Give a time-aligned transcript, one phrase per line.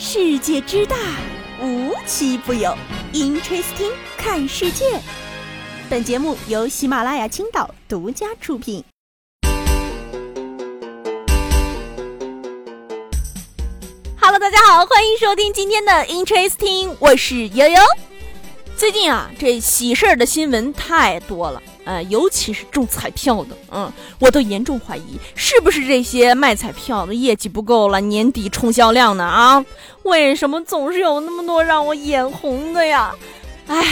[0.00, 0.96] 世界之大，
[1.60, 2.72] 无奇不有。
[3.12, 4.84] Interesting，看世界。
[5.90, 8.84] 本节目由喜马拉雅青岛独家出品。
[14.20, 17.80] Hello，大家好，欢迎收听今天的 Interesting，我是悠悠。
[18.78, 21.60] 最近啊，这喜事儿的新闻太多了。
[21.82, 29.24] 呃，尤其是中彩票的，嗯，我都严重怀疑是不是这些卖彩票的业绩不够了，年底冲销量呢？
[29.24, 29.66] 啊，
[30.04, 33.12] 为什么总是有那么多让我眼红的呀？
[33.66, 33.84] 哎，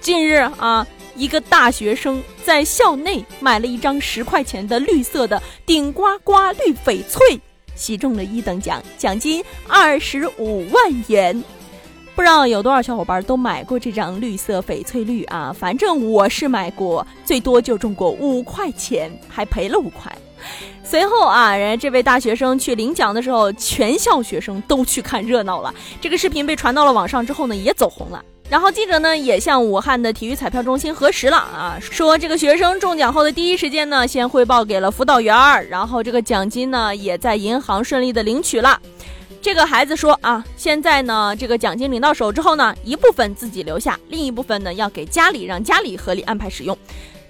[0.00, 6.32] 近日啊，一个大学生在校内买了一张十块钱的绿色的顶呱呱
[6.64, 7.40] 绿翡翠，
[7.76, 11.44] 喜中了一等奖，奖金二十五万元。
[12.16, 15.54] 不知道有多少小伙伴都买过这张绿色翡翠绿啊？
[15.56, 20.10] 反正我是买过，最多就中过五块钱，还赔了五块。
[20.82, 25.74] 随后啊，人这位大学生去领奖的时候，全校学生都去看热闹了。
[26.00, 28.24] 这个视频被传到了网上之后呢，也走红了。
[28.48, 35.34] 然后记者呢也向武汉的体育彩票中心核实了啊，说这个学生中奖后的第一时间呢，先汇报给了辅导员，
[35.68, 38.80] 然后这个奖金呢也在银行顺利的领取了。
[39.46, 46.76] 这个孩子说啊，现在呢，这个奖金领到手之后呢，一部分自己留下，另一部分呢要给家里，让家里合理安排使用，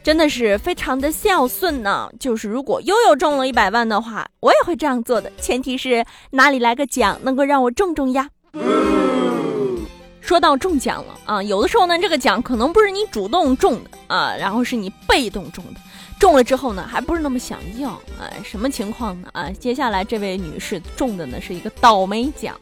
[0.03, 2.11] 真的是非常的孝顺呢。
[2.19, 8.31] 就是如果悠悠中了一百万的话，我也会这样做的，前提是哪里来个奖能够让我中中呀。
[10.27, 15.79] 说到中奖了啊，有的时候呢，这个奖可能不是你主动中的啊，然后是你被动中的。
[16.19, 18.27] 中了之后呢，还不是那么想要啊？
[18.43, 19.29] 什么情况呢？
[19.33, 22.59] 啊，接下来这位女士中的呢是一个倒霉奖。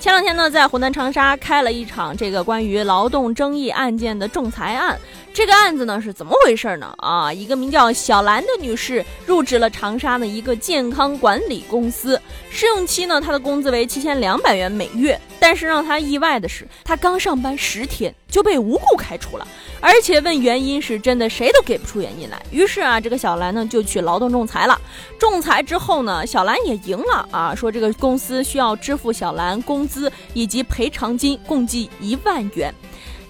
[0.00, 4.98] 前两天呢，在湖南长沙开了一场这个关于劳动争议案件的仲裁案。
[5.32, 6.92] 这个案子呢是怎么回事呢？
[6.98, 15.18] 啊，一个名叫小兰的女士入职了长沙的一个健康管理公司，试用期呢，她的工资为七千两百元每月。
[15.40, 19.46] 但是让她意外的是，她刚上班十天就被无故开除了。
[19.84, 22.42] 而且问原因是真的，谁都给不出原因来。
[22.50, 24.80] 于是啊，这个小兰呢就去劳动仲裁了。
[25.18, 32.74] 仲裁之后呢，小兰也赢了啊，说这个公司需要支付小兰工资以及赔偿金，共计一万元。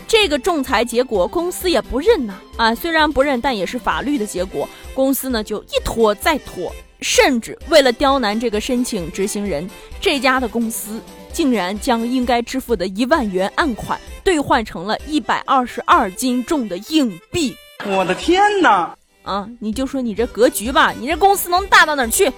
[0.06, 4.68] 这个仲裁结果，公司也不认呐啊，虽然不认，但也是法律的结果。
[4.94, 9.68] 公司呢就一拖再拖，甚至为了刁难这个申请执行人，
[10.00, 11.00] 这家的公司。
[11.34, 17.54] 竟然将应该支付的一万元案款兑换成了一百二十二斤重的硬币！
[17.84, 18.96] 我的天哪！
[19.24, 22.32] 啊，你就说你这格局吧，你这公司能大到哪儿去？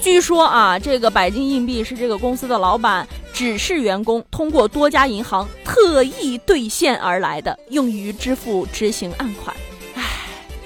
[0.00, 9.54] 据说啊，这个百金硬币是这个公司的老板指示员工通过多家银行特意兑现而来的，用于支付执行案款。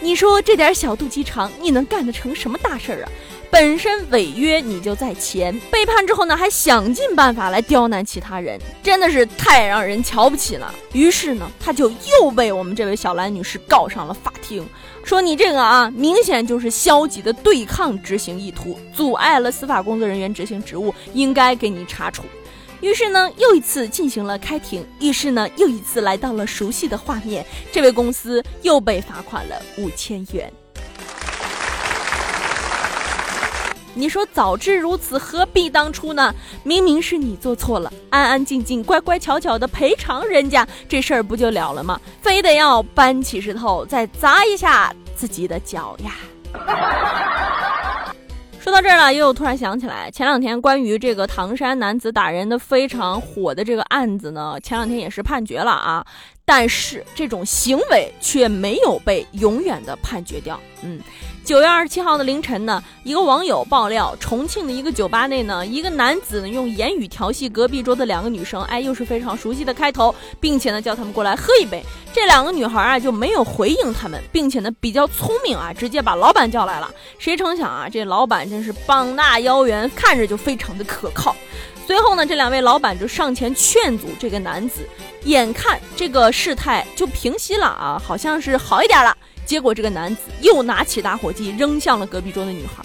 [0.03, 3.09] 你说这点小肚鸡肠，你能干得成什么大事儿啊？
[3.51, 10.73] 本身违约你就在前，背叛之后呢，还想尽办法来刁难其他人，真的是太让人瞧不起了。
[10.93, 14.65] 于是呢，他就又被我们这位小兰女士告上了法庭，
[15.05, 22.23] 说你这个啊，明显就是消极的对抗执行意图，阻碍了司法工作人员执行职务，应该给你查处。
[22.81, 30.51] 于是呢，又一次进行了开庭，于是呢，又一次来到了熟悉的画面，这位公司又被罚款了五千元。
[33.93, 36.35] 你说早知如此，何必当初呢？
[36.63, 42.01] 明明是你做错了，安安静静、乖乖巧巧的赔偿人家，这事儿不就了了吗？
[42.23, 47.60] 非得要搬起石头再砸一下自己的脚呀！
[48.63, 56.05] 说到这儿了，又突然想起来，前两天关于这个唐山男子打人的非常火的这个案子呢，前两天也是判决了啊，
[56.45, 61.01] 但是这种行为却没有被永远的判决掉，嗯。
[61.51, 71.83] 九月二十七号的凌晨呢，一个网友爆料，重庆的一个酒吧内呢，一个男子呢用言语调戏隔壁桌的两个女生，哎，又是非常熟悉的开头，并且呢叫他们过来喝一杯。
[72.13, 76.89] 这两个女孩啊就没有回应他们，并且呢比较聪明啊，直接把老板叫来了。
[77.19, 81.35] 谁成想啊，这老板真是膀大腰圆，看着就非常的可靠。
[81.91, 84.89] 随后呢，这两位老板就上前劝阻这个男子，
[85.25, 89.13] 眼看这个事态就平息了啊，好像是好一点了。
[89.45, 92.85] 结果这个男子又拿起打火机扔向了隔壁桌的女孩，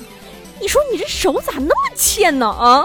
[0.60, 2.84] 你说你这手咋那么欠呢啊？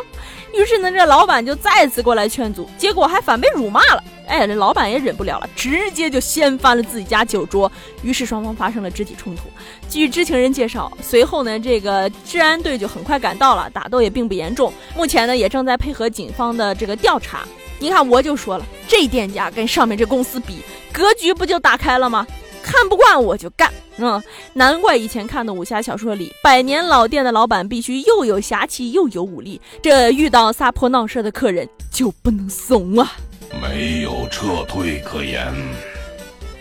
[0.53, 4.05] 于是呢，这老板就再次过来劝阻，结果还反被辱骂了。
[4.31, 7.71] 哎，这老板也忍不了了，直接就掀翻了自己家酒桌。
[8.03, 9.43] 于是双方发生了肢体冲突。
[9.89, 14.73] 据知情人介绍，随后呢，这个治安队就很快赶到了，打斗也并不严重。
[14.97, 17.45] 目前呢，也正在配合警方的这个调查。
[17.81, 20.59] 你看，我就说了，这店家跟上面这公司比，
[20.93, 22.27] 格局不就打开了吗？
[22.63, 24.23] 看不惯我就干，嗯，
[24.53, 33.17] 难怪以前看的武侠小说里，百年老店的老板必须又有侠气又有武力，这遇到撒泼闹事的客人就不能怂啊！
[33.59, 35.53] 没有撤退可言。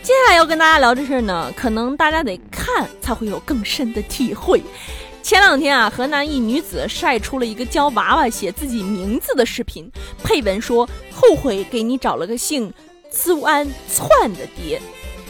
[0.02, 4.64] 接下来要跟大家聊这事儿呢，可能大家得看才会有更深的体会。
[5.22, 9.92] 前两天啊，河南一女子晒出了一个教娃娃写自己名字的视频，
[10.24, 12.74] 配文说：“后悔给你找了个姓
[13.12, 14.82] 苏安窜的爹。”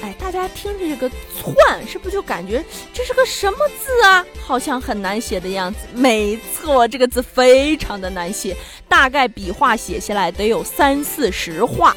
[0.01, 1.53] 哎，大家听着这个“窜”，
[1.85, 2.63] 是不是就感觉
[2.93, 4.25] 这是个什么字啊？
[4.41, 5.79] 好像很难写的样子。
[5.93, 8.55] 没错，这个字非常的难写，
[8.87, 11.95] 大概笔画写下来得有三四十画。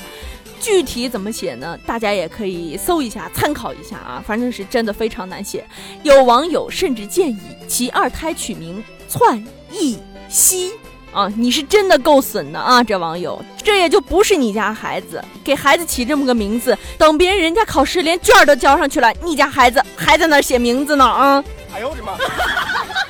[0.61, 1.79] 具体怎么写呢？
[1.87, 4.23] 大家也可以搜一下，参考一下啊。
[4.27, 5.65] 反正是真的非常难写。
[6.03, 9.99] 有网友甚至建议其二胎取名窜一
[10.29, 10.73] 西
[11.13, 11.31] 啊！
[11.37, 21.45] 你是真的够损的啊，这网友，这也就不是你家孩子，给孩子起这么个名字，等别人人家考试连卷都交上去了，你家孩子还在那写名字呢啊！
[21.75, 22.13] 哎呦我的妈！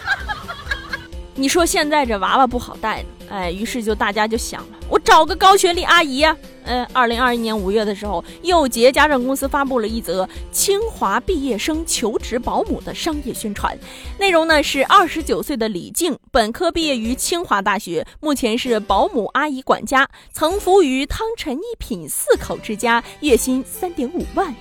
[1.34, 6.36] 你说现在这娃娃不好带呢，哎，于是就大家就想了，我找个高学历阿姨呀。
[6.64, 13.76] 呃，二零二一年五月的时候，佑杰家政公司发布了一则清华毕业生求职保姆的商业宣传，
[14.18, 24.54] 内容呢是二十九岁的李静，本科毕业于清华大学，目前是保姆阿姨管家，曾服务于汤臣一品四口之家，月薪三点五万。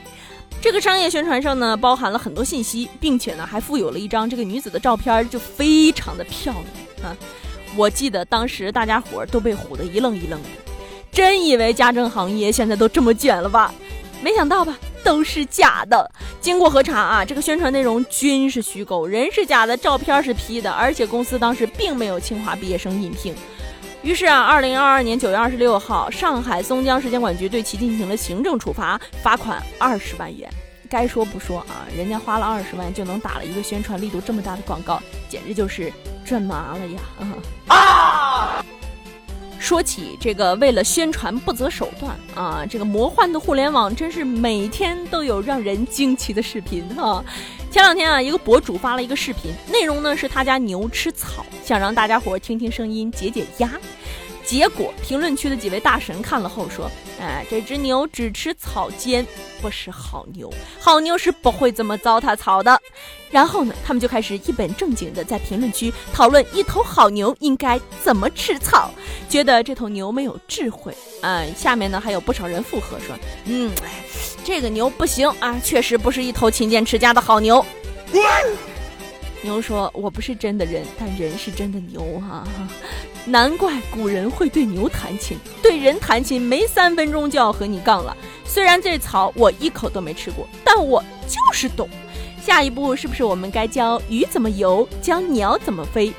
[0.62, 7.18] 这个商业宣传上呢，包含了很多信息，并且呢还附有了一张这个女子的照片，就非常的漂亮啊！
[7.76, 10.50] 我记得当时大家伙都被唬得一愣一愣的。
[11.12, 13.74] 真以为家政行业现在都这么卷了吧？
[14.22, 16.10] 没想到吧，都是假的。
[16.40, 23.36] 经过核查啊，这个宣传内容均是虚构，人是假的，照片是 P 的，而且公司当时并没有清华毕业生应聘。
[24.04, 30.50] 于是啊，二零二二年九月二十六号，上海松江市监管局对其进行了行政处罚，罚款二十万元。
[30.90, 35.92] 该说不说啊，人家花了二十万就能打了一个宣传力度这么大的广告，简直就是
[36.32, 37.02] 震麻了呀！
[37.68, 38.64] 啊！
[39.60, 42.66] 说起这个，为了宣传不择手段啊！
[42.66, 47.22] 这个魔幻的互联网真是每天都有让人惊奇的视频哈。
[47.70, 53.70] 前两天啊，一个博主发了一个视频，内容呢是他家牛吃草，想让大家伙听听声音解解压。
[54.52, 59.26] 结果评论区的几位大神看了后说：“哎，这只牛只吃草尖，
[59.62, 60.54] 不是好牛。
[60.78, 62.78] 好牛是不会这么糟蹋草的。”
[63.32, 68.92] 然后呢，他们就开始一本正经的在评论区讨论一头好牛应该怎么吃草，
[69.30, 70.94] 觉得这头牛没有智慧。
[71.22, 73.16] 啊，下面呢还有不少人附和说
[73.48, 74.04] ：“嗯，哎，
[74.44, 77.66] 这个牛不行啊，确实不是一头勤俭持家的好牛。”
[79.44, 82.48] 牛说：“我不是真的人，但人是真的牛哈。”
[83.26, 88.16] 难怪古人会对牛弹琴，对人弹琴没三分钟就要和你杠了。
[88.46, 91.88] 虽然这草我一口都没吃过，但我就是懂。
[92.42, 96.12] 下一步是不是我们该教鱼怎么游，教鸟怎么飞？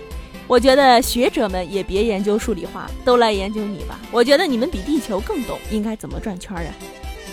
[0.46, 3.98] 我觉得学者们也别研究数理化，都来研究你吧。
[4.10, 6.74] 我觉得你们比地球更懂应该怎么转圈儿啊！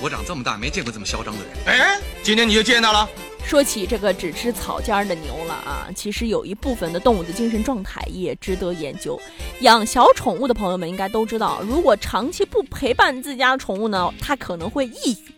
[0.01, 1.80] 我长这么大没见过这么嚣张的人。
[1.80, 3.07] 哎，今天你就见到了。
[3.46, 9.19] 说起这个只吃草尖的牛了啊，其实有一部分的动物的精神状态也值得研究。
[9.62, 15.34] 养小宠物的朋友们应该都知道，如果长期不陪伴自家宠物呢，它可能会抑郁。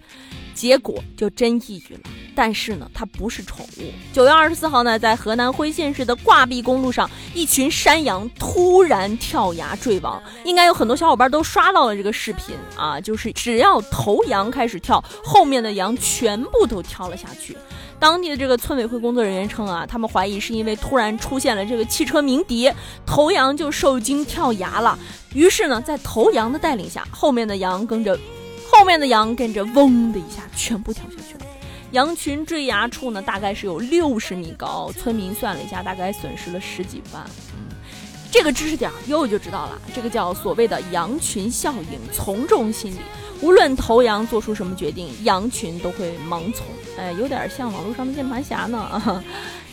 [0.53, 2.01] 结果就真抑郁了。
[2.33, 3.92] 但是呢，它不是宠物。
[4.13, 10.21] 九月二十四号呢，在河南辉县市的挂壁公路上，一群山羊突然跳崖坠亡。
[10.45, 17.55] 应该有很多小伙伴都刷到了这个视频啊，就是只要头羊开始跳，后面的羊全部都跳了下去。
[18.00, 22.72] 当地的这个村委会工作人员称啊，他们怀疑是因为突然出现了这个汽车鸣笛，
[23.05, 24.98] 头羊就受惊跳崖了。
[25.34, 28.17] 于是呢，在头羊的带领下，后面的羊跟着，
[28.72, 31.46] 后面的羊跟着嗡的一下全部跳下去了。
[31.92, 37.22] 羊群坠崖处呢，大概是有六十米高，村民算了一下，大概损失了十几万。
[38.32, 43.00] 这个知识点悠悠就知道了，这个叫所谓的羊群效应、从众心理。
[43.42, 46.66] 无论头羊做出什么决定，羊群都会盲从。
[46.98, 49.22] 哎，有点像网络上的键盘侠呢。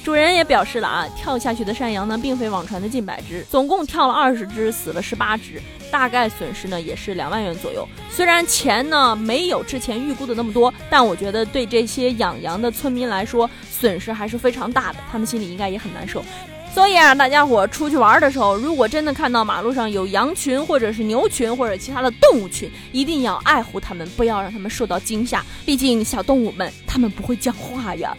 [0.09, 5.61] 主人也表示了啊，跳下去的山羊呢，并非网传的近百只，总共跳了二十只，死了十八只，
[5.91, 7.87] 大概损失呢也是两万元左右。
[8.09, 16.25] 虽然钱呢没有之前预估的那么多，但我觉得对这些养羊的村民来说，损失还是非常大的，他们心里应该也很难受。
[16.73, 25.45] 所以啊，大家伙出去玩的时候，如果真的看到马路上有羊群，或者是牛群，或者其他的动物群，一定要爱护它们，不要让它们受到惊吓。
[25.67, 28.17] 毕竟小动物们，它们不会讲话呀。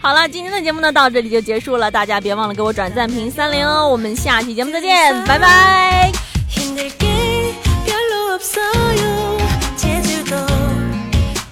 [0.00, 6.12] 好了，今天的节目呢，到这里就结束了，大家别忘了给我转赞评三连哦，我们下期节目再见，拜拜。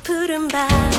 [0.04, 0.95] Put them back。